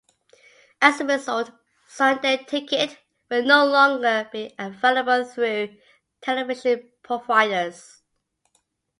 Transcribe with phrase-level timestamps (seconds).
[0.81, 1.51] As a result,
[1.85, 2.97] Sunday Ticket
[3.29, 5.77] will no longer be available through
[6.23, 8.01] television providers.